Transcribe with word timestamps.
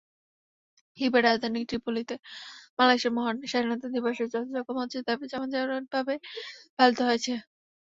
লিবিয়ার 0.97 1.25
রাজধানী 1.27 1.59
ত্রিপোলিতে 1.69 2.15
বাংলাদেশের 2.77 3.15
মহান 3.17 3.35
স্বাধীনতা 3.43 3.87
দিবস 3.95 4.15
যথাযোগ্য 4.23 4.69
মর্যাদায় 4.77 5.29
জমজমাটভাবে 5.31 6.15
পালিত 6.77 6.99
হয়েছে। 7.07 7.33